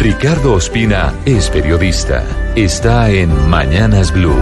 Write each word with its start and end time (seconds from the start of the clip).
Ricardo 0.00 0.54
Ospina 0.54 1.14
es 1.26 1.50
periodista. 1.50 2.24
Está 2.56 3.10
en 3.10 3.50
Mañanas 3.50 4.10
Blue. 4.14 4.34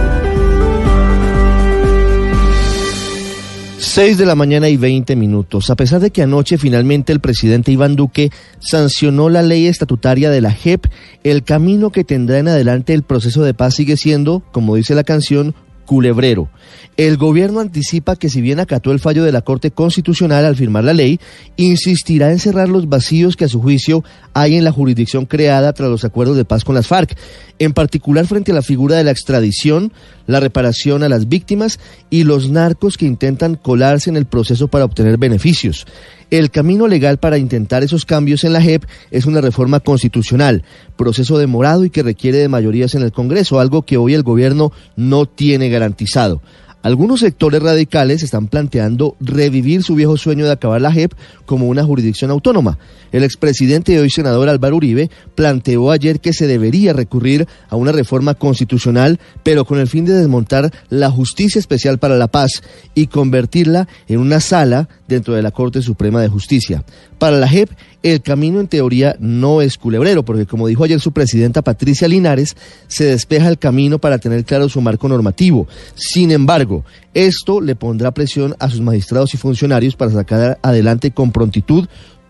6 3.77 4.17
de 4.17 4.25
la 4.25 4.35
mañana 4.35 4.69
y 4.69 4.77
20 4.77 5.17
minutos. 5.17 5.69
A 5.69 5.75
pesar 5.75 5.99
de 5.99 6.11
que 6.11 6.21
anoche 6.21 6.57
finalmente 6.57 7.11
el 7.11 7.19
presidente 7.19 7.73
Iván 7.73 7.97
Duque 7.97 8.31
sancionó 8.59 9.27
la 9.27 9.41
ley 9.41 9.67
estatutaria 9.67 10.29
de 10.29 10.39
la 10.39 10.53
JEP, 10.53 10.85
el 11.25 11.43
camino 11.43 11.91
que 11.91 12.05
tendrá 12.05 12.39
en 12.39 12.47
adelante 12.47 12.93
el 12.93 13.03
proceso 13.03 13.43
de 13.43 13.53
paz 13.53 13.75
sigue 13.75 13.97
siendo, 13.97 14.41
como 14.53 14.75
dice 14.75 14.95
la 14.95 15.03
canción, 15.03 15.55
culebrero. 15.89 16.49
El 16.97 17.17
gobierno 17.17 17.61
anticipa 17.61 18.15
que 18.15 18.29
si 18.29 18.41
bien 18.41 18.59
acató 18.59 18.91
el 18.91 18.99
fallo 18.99 19.23
de 19.23 19.31
la 19.31 19.41
Corte 19.41 19.71
Constitucional 19.71 20.45
al 20.45 20.55
firmar 20.55 20.83
la 20.83 20.93
ley, 20.93 21.19
insistirá 21.55 22.31
en 22.31 22.37
cerrar 22.37 22.69
los 22.69 22.87
vacíos 22.87 23.35
que 23.35 23.45
a 23.45 23.47
su 23.47 23.59
juicio 23.59 24.03
hay 24.35 24.55
en 24.55 24.63
la 24.63 24.71
jurisdicción 24.71 25.25
creada 25.25 25.73
tras 25.73 25.89
los 25.89 26.05
acuerdos 26.05 26.37
de 26.37 26.45
paz 26.45 26.63
con 26.63 26.75
las 26.75 26.85
FARC, 26.85 27.17
en 27.57 27.73
particular 27.73 28.27
frente 28.27 28.51
a 28.51 28.55
la 28.55 28.61
figura 28.61 28.97
de 28.97 29.03
la 29.03 29.09
extradición, 29.09 29.91
la 30.27 30.39
reparación 30.39 31.01
a 31.01 31.09
las 31.09 31.27
víctimas 31.27 31.79
y 32.11 32.23
los 32.23 32.51
narcos 32.51 32.97
que 32.97 33.07
intentan 33.07 33.55
colarse 33.55 34.11
en 34.11 34.17
el 34.17 34.27
proceso 34.27 34.67
para 34.67 34.85
obtener 34.85 35.17
beneficios. 35.17 35.87
El 36.29 36.51
camino 36.51 36.87
legal 36.87 37.17
para 37.17 37.39
intentar 37.39 37.81
esos 37.81 38.05
cambios 38.05 38.43
en 38.43 38.53
la 38.53 38.61
JEP 38.61 38.83
es 39.09 39.25
una 39.25 39.41
reforma 39.41 39.79
constitucional, 39.79 40.63
proceso 40.95 41.39
demorado 41.39 41.85
y 41.85 41.89
que 41.89 42.03
requiere 42.03 42.37
de 42.37 42.47
mayorías 42.47 42.93
en 42.93 43.01
el 43.01 43.11
Congreso, 43.11 43.59
algo 43.59 43.81
que 43.81 43.97
hoy 43.97 44.13
el 44.13 44.21
gobierno 44.21 44.71
no 44.95 45.25
tiene 45.25 45.69
garantizado. 45.79 46.41
Algunos 46.81 47.19
sectores 47.19 47.61
radicales 47.61 48.23
están 48.23 48.47
planteando 48.47 49.17
revivir 49.19 49.83
su 49.83 49.95
viejo 49.95 50.15
sueño 50.15 50.45
de 50.45 50.53
acabar 50.53 50.79
la 50.79 50.93
JEP 50.93 51.11
como 51.45 51.67
una 51.67 51.83
jurisdicción 51.83 52.31
autónoma. 52.31 52.77
El 53.11 53.23
expresidente 53.23 53.91
y 53.91 53.97
hoy 53.97 54.09
senador 54.09 54.47
Álvaro 54.47 54.77
Uribe 54.77 55.09
planteó 55.35 55.91
ayer 55.91 56.21
que 56.21 56.31
se 56.31 56.47
debería 56.47 56.93
recurrir 56.93 57.47
a 57.69 57.75
una 57.75 57.91
reforma 57.91 58.33
constitucional, 58.33 59.19
pero 59.43 59.65
con 59.65 59.79
el 59.79 59.87
fin 59.87 60.05
de 60.05 60.13
desmontar 60.13 60.71
la 60.89 61.11
Justicia 61.11 61.59
Especial 61.59 61.97
para 61.97 62.17
la 62.17 62.27
Paz 62.27 62.61
y 62.93 63.07
convertirla 63.07 63.89
en 64.07 64.19
una 64.19 64.39
sala 64.39 64.87
dentro 65.07 65.33
de 65.33 65.41
la 65.41 65.51
Corte 65.51 65.81
Suprema 65.81 66.21
de 66.21 66.29
Justicia. 66.29 66.85
Para 67.17 67.37
la 67.37 67.49
JEP, 67.49 67.71
el 68.03 68.21
camino 68.21 68.61
en 68.61 68.67
teoría 68.67 69.17
no 69.19 69.61
es 69.61 69.77
culebrero, 69.77 70.23
porque 70.23 70.45
como 70.45 70.67
dijo 70.67 70.85
ayer 70.85 71.01
su 71.01 71.11
presidenta 71.11 71.61
Patricia 71.61 72.07
Linares, 72.07 72.55
se 72.87 73.03
despeja 73.03 73.49
el 73.49 73.57
camino 73.57 73.99
para 73.99 74.19
tener 74.19 74.45
claro 74.45 74.69
su 74.69 74.79
marco 74.79 75.09
normativo. 75.09 75.67
Sin 75.95 76.31
embargo, 76.31 76.68
esto 77.13 77.61
le 77.61 77.75
pondrá 77.75 78.11
presión 78.11 78.55
a 78.59 78.69
sus 78.69 78.81
magistrados 78.81 79.33
y 79.33 79.37
funcionarios 79.37 79.95
para 79.95 80.11
sacar 80.11 80.59
adelante 80.61 81.11
con 81.11 81.31
prontitud 81.31 81.87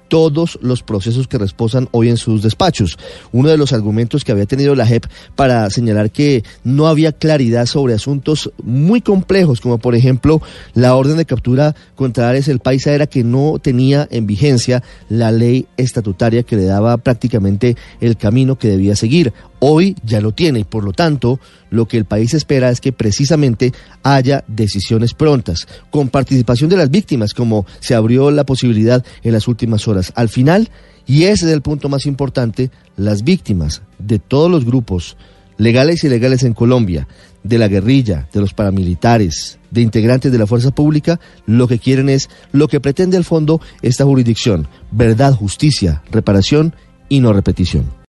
todos 0.09 0.59
los 0.61 0.83
procesos 0.83 1.27
que 1.27 1.37
reposan 1.37 1.87
hoy 1.91 2.09
en 2.09 2.17
sus 2.17 2.41
despachos. 2.41 2.97
Uno 3.31 3.49
de 3.49 3.57
los 3.57 3.71
argumentos 3.71 4.25
que 4.25 4.33
había 4.33 4.45
tenido 4.45 4.75
la 4.75 4.85
JEP 4.85 5.05
para 5.35 5.69
señalar 5.69 6.11
que 6.11 6.43
no 6.63 6.87
había 6.87 7.13
claridad 7.13 7.65
sobre 7.67 7.93
asuntos 7.93 8.51
muy 8.61 9.01
complejos, 9.01 9.61
como 9.61 9.77
por 9.77 9.95
ejemplo 9.95 10.41
la 10.73 10.95
orden 10.95 11.15
de 11.15 11.25
captura 11.25 11.75
contra 11.95 12.27
Ares 12.27 12.47
el 12.47 12.59
Paisa 12.59 12.91
era 12.91 13.07
que 13.07 13.23
no 13.23 13.59
tenía 13.59 14.07
en 14.11 14.27
vigencia 14.27 14.83
la 15.07 15.31
ley 15.31 15.67
estatutaria 15.77 16.43
que 16.43 16.57
le 16.57 16.65
daba 16.65 16.97
prácticamente 16.97 17.77
el 18.01 18.17
camino 18.17 18.57
que 18.57 18.67
debía 18.67 18.95
seguir. 18.95 19.31
Hoy 19.59 19.95
ya 20.03 20.21
lo 20.21 20.31
tiene 20.31 20.59
y 20.59 20.63
por 20.63 20.83
lo 20.83 20.93
tanto 20.93 21.39
lo 21.69 21.87
que 21.87 21.97
el 21.97 22.05
país 22.05 22.33
espera 22.33 22.69
es 22.69 22.79
que 22.79 22.93
precisamente 22.93 23.73
haya 24.03 24.43
decisiones 24.47 25.13
prontas, 25.13 25.67
con 25.91 26.09
participación 26.09 26.69
de 26.69 26.77
las 26.77 26.89
víctimas, 26.89 27.33
como 27.33 27.65
se 27.79 27.95
abrió 27.95 28.31
la 28.31 28.45
posibilidad 28.45 29.05
en 29.23 29.33
las 29.33 29.47
últimas 29.47 29.87
horas. 29.87 30.13
Al 30.15 30.29
final, 30.29 30.69
y 31.05 31.23
ese 31.23 31.45
es 31.45 31.51
el 31.51 31.61
punto 31.61 31.89
más 31.89 32.05
importante, 32.05 32.71
las 32.95 33.23
víctimas 33.23 33.81
de 33.97 34.19
todos 34.19 34.49
los 34.49 34.63
grupos 34.65 35.17
legales 35.57 36.03
y 36.03 36.07
ilegales 36.07 36.43
en 36.43 36.53
Colombia, 36.53 37.07
de 37.43 37.57
la 37.57 37.67
guerrilla, 37.67 38.27
de 38.33 38.39
los 38.39 38.53
paramilitares, 38.53 39.59
de 39.71 39.81
integrantes 39.81 40.31
de 40.31 40.37
la 40.37 40.47
fuerza 40.47 40.71
pública, 40.71 41.19
lo 41.45 41.67
que 41.67 41.79
quieren 41.79 42.09
es 42.09 42.29
lo 42.51 42.67
que 42.67 42.79
pretende 42.79 43.17
al 43.17 43.25
fondo 43.25 43.61
esta 43.81 44.05
jurisdicción, 44.05 44.67
verdad, 44.91 45.33
justicia, 45.33 46.01
reparación 46.11 46.73
y 47.09 47.19
no 47.19 47.33
repetición. 47.33 47.98